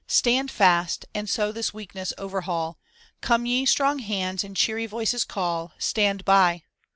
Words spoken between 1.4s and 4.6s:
this weakness overhaul, Come ye strong hands and